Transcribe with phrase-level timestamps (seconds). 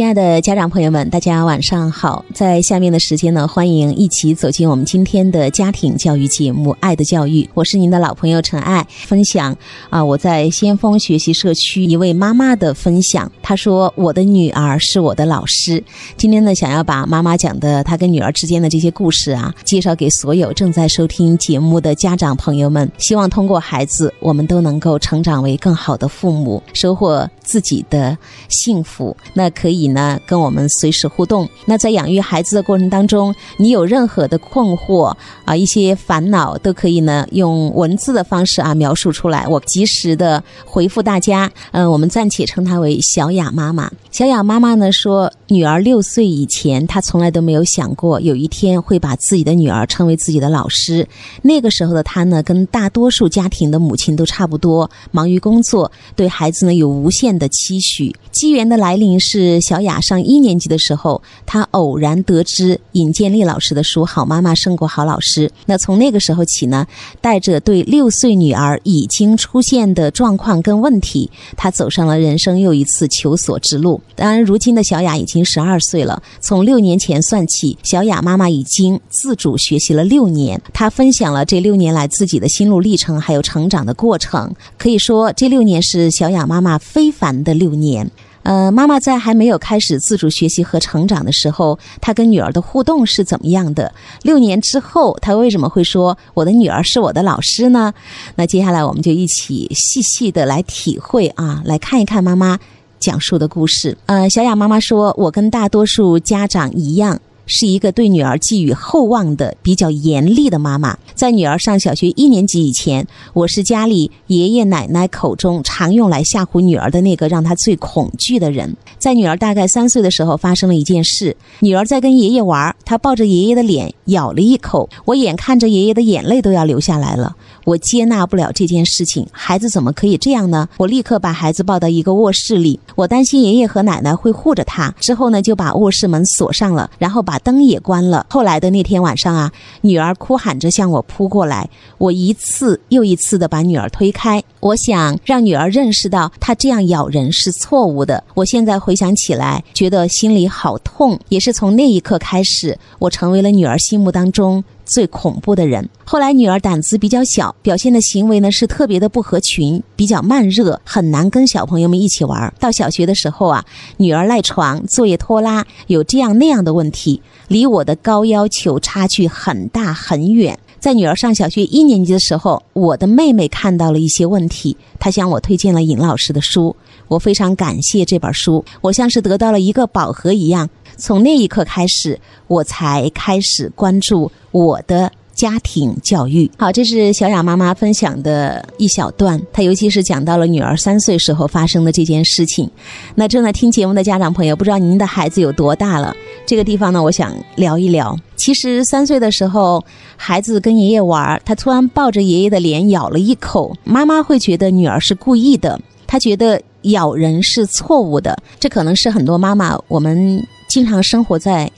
[0.00, 2.24] 亲爱的家长朋友们，大家晚上好！
[2.32, 9.54] 在下面的时间呢，欢迎一起走进我们今天的家庭教育节目《爱的教育》，我是您的老朋友陈爱，分享
[9.90, 13.30] 啊，我在先锋学习社区一位妈妈的分享。
[13.42, 15.84] 她说：“我的女儿是我的老师。”
[16.16, 22.90] 今天呢，想要把妈妈讲的她跟女儿之间的这些故事啊，介绍给所有正在收听节目的家长朋友们。
[22.96, 28.16] 希望通过孩子，我们都能够成长为更好的父母，收获自己的
[28.48, 29.14] 幸福。
[29.34, 29.89] 那可以。
[29.92, 31.48] 呢，跟我们随时互动。
[31.64, 41.50] 那在养育孩子的过程当中，你有任何的困惑啊，一些烦恼，都可以呢用文字的方式啊描述出来，我及时的回复大家。
[41.72, 43.90] 嗯，我们暂且称她为小雅妈妈。
[44.10, 51.06] 小雅妈妈呢说，女儿六岁以前，她从来都没有想过有一天会把自己的女儿称为自己的老师。
[51.42, 58.14] 那个时候的她呢，跟大多数家庭的母亲都差不多，忙于工作，对孩子呢有无限的期许。
[58.32, 65.48] 机缘的来临是小小雅上一年级的时候，她偶然得知尹建莉老师的书《好妈妈胜过好老师》。
[65.64, 66.86] 那从那个时候起呢，
[67.22, 73.98] 带着对六岁女儿已经出现的状况跟问题，她走上了人生又一次求索之路。
[74.14, 76.22] 当然，如今的小雅已经十二岁了。
[76.40, 80.60] 从六年前算起，小雅妈妈已经自主学习了六年。
[80.74, 84.54] 她分享了这六年来自己的心路历程，还有成长的过程。
[84.76, 88.10] 可以说，这六年是小雅妈妈非凡的六年。
[88.50, 93.94] 呃，妈妈在还没有开始自主学习和成长的时候，她跟女儿的互动是怎么样的？
[94.22, 97.94] 六年之后，她为什么会说我的女儿是我的老师呢？
[98.34, 102.58] 那接下来我们就一起细细的来体会啊，来看一看妈妈
[102.98, 103.96] 讲述的故事。
[104.06, 107.20] 呃，小雅妈妈说，我跟大多数家长一样。
[107.52, 110.96] 是一个对女儿寄予厚望的比较严厉的妈妈。
[111.16, 118.76] 在女儿上小学一年级以前，我是家里爷爷奶奶口中常用来吓唬女儿的那个让她最恐惧的人。
[118.98, 127.34] 在女儿大概三岁的时候，发生了一件事：女儿在跟爷爷玩，她抱着爷爷的脸咬了一口，我眼看着爷爷的眼泪都要流下来了。
[127.70, 130.68] 我接纳不了这件事情，孩子怎么可以这样呢？
[130.76, 134.92] 我立刻把孩子抱到一个卧室里，我担心爷爷和奶奶会护着他。
[134.98, 138.26] 之后呢，就把卧室门锁上了，然后把灯也关了。
[138.28, 139.52] 后来的那天晚上啊，
[139.82, 148.24] 女儿哭喊着向我扑过来，我一次又一次的把女儿推开，我想让女儿认识到她这样咬人是错误的。
[148.34, 151.16] 我现在回想起来，觉得心里好痛。
[151.28, 154.64] 也是从那一刻开始，我成为了女儿心目当中。
[154.90, 155.88] 最恐怖的人。
[156.04, 162.52] 后来女儿胆子比较小，表现的行为呢是特别的不合群，比较慢热，很难跟小朋友们一起玩。
[162.58, 163.64] 到小学的时候啊，
[163.96, 170.58] 女儿赖床、作业拖拉，有这样那样的问题，离我的高要求差距很大很远。
[170.80, 176.74] 在女儿上小学一年级的时候，我的妹妹看到了一些问题，她向我推荐了尹老师的书，
[177.06, 180.68] 我非常感谢这本书，我像是得到了一个宝盒一样。
[181.00, 186.50] 从那一刻开始，我才开始关注我的家庭教育。
[186.58, 192.70] 好，这是小雅妈妈分享的一小段，她尤其是讲到了女儿三岁时候发生的这件事情。
[193.14, 196.14] 那正在听节目的家长朋友，不知道您的孩子有多大了？
[196.44, 198.14] 这个地方呢，我想聊一聊。
[198.36, 199.82] 其实三岁的时候，
[200.16, 208.36] 孩子跟爷爷玩，他突然抱着爷爷的脸咬了一口，妈妈会觉得女儿是故意的，她觉得咬人是错误的。
[208.58, 210.46] 这可能是很多妈妈我们。
[210.70, 211.68] 经常生活在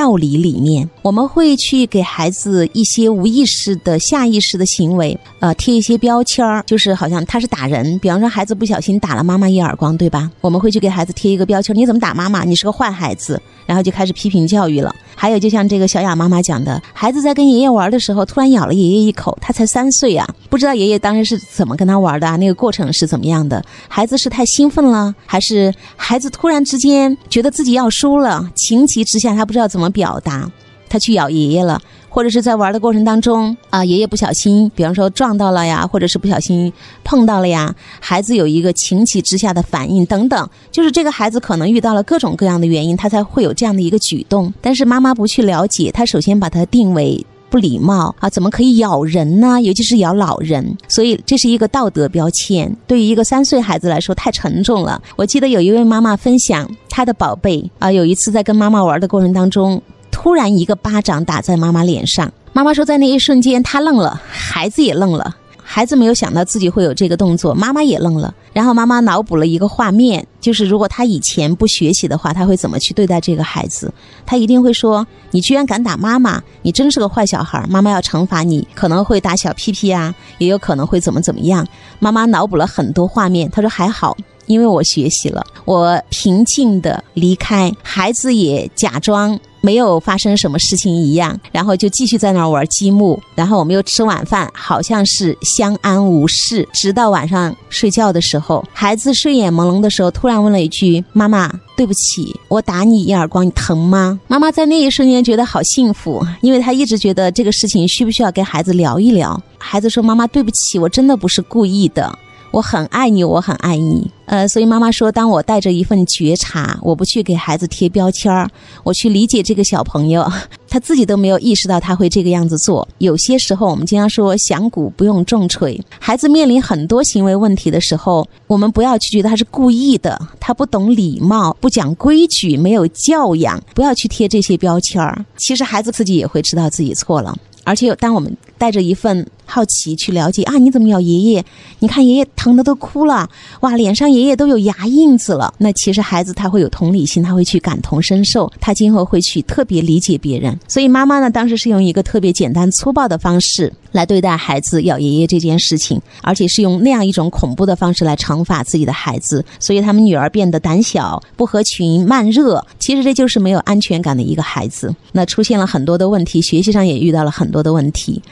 [0.00, 7.98] 道理里面，我们会去给孩子一些无意识的、下意识的行为，呃，贴一些标签儿，就是好像他是打人。
[7.98, 10.30] 比方说，孩子不小心打了妈妈一耳光，对吧？
[10.40, 12.44] 我们会去给孩子贴一个标签：你怎么打妈妈？
[12.44, 13.38] 你是个坏孩子。
[13.66, 14.92] 然后就开始批评教育了。
[15.14, 23.62] 还有，就像这个小雅妈妈讲的，孩子在跟爷爷玩的时候，突然咬了爷爷一口，他才三岁啊，不知道爷爷当时是怎么跟他玩的啊，那个过程是怎么样的？
[23.86, 30.50] 孩子是太兴奋了，还是孩子突然之间觉得自己要输了，情急之下他不知道怎么表达，
[30.88, 31.80] 他去咬爷爷了？
[32.12, 36.72] 或者是在玩的过程当中啊，爷爷不小心，比方说撞到了呀，或者是不小心
[37.04, 44.52] 碰到了呀，孩子有一个情急之下的反应等等，就是这个孩子可能遇到了各种各样的原因，他才会有这样的一个举动。
[44.60, 49.60] 但是妈妈不去了解，他首先把它定为不礼貌啊，怎么可以咬人呢？
[49.60, 55.02] 尤其是咬老人，所以这是一个道德标签，对于一个三岁孩子来说太沉重了。
[55.16, 59.82] 我记得有一位妈妈分享，她的宝贝啊，有一次在跟妈妈玩的过程当中。
[60.12, 65.34] 突然一个巴掌打在妈妈脸上，妈妈说，在那一瞬间，她愣了，孩子也愣了。
[65.72, 68.34] 孩子没有想到自己会有这个动作，妈妈也愣了。
[68.52, 73.94] 然后妈妈脑补了一个画面，就是如果他以前不学习的话，他会怎么去对待这个孩子？
[74.26, 81.64] 他一定会说：“你居然敢打妈妈，你真是个坏小孩，妈妈要惩罚你，可能会打小屁屁啊，也有可能会怎么怎么样。”
[82.00, 89.38] 妈妈脑补了很多画面，她说：“还好。”因为我学习了，我平静的离开，孩子也假装。
[89.60, 96.68] 没有发生什么事情一样，然后就继续在那儿玩积木，然后我们又吃晚饭，好像是相安无事。
[96.72, 109.40] 直到晚上睡觉的时候，孩子睡眼朦胧的时候，突然问了一句：“妈妈，对不起，我打你一耳光，你疼吗？”妈妈在那一瞬间觉得好幸福，因为她一直觉得这个事情需不需要跟孩子聊一聊。
[109.58, 112.18] 孩子说：“妈妈，对不起，我真的不是故意的。”
[112.50, 114.10] 我很爱你，我很爱你。
[114.26, 118.48] 呃，所以妈妈说，当我带着一份觉察，我不去给孩子贴标签儿，
[118.84, 120.24] 我去理解这个小朋友，
[120.68, 122.86] 他自己都没有意识到他会这个样子做。
[122.98, 125.80] 有些时候，我们经常说响鼓不用重锤。
[125.98, 135.24] 孩子面临很多行为问题的时候，我们不要去觉得他是故意的，他不懂礼貌，不讲规矩，没有教养，不要去贴这些标签儿。
[135.36, 137.36] 其实孩子自己也会知道自己错了。
[137.70, 141.44] 而且，当我们带着一份好奇去了解啊，你怎么咬爷爷？
[141.78, 143.28] 你看爷爷疼的都哭了，
[143.60, 145.54] 哇，脸上爷爷都有牙印子了。
[145.58, 150.58] 那其实孩子他会有同理心，他会去感同身受，他今后会去特别理解别人。
[150.66, 159.44] 所以妈妈呢，当时是用一个特别简单粗暴的方式来对待孩子咬爷爷这件事情，而且是用那样一种恐怖的方式来惩罚自己的孩子。
[159.60, 164.92] 所以他们女儿变得胆小、不合群、慢热，其实这就是没有安全感的一个孩子。
[165.12, 168.22] 那出现了很多的问题，学习上也遇到了很多多的问题。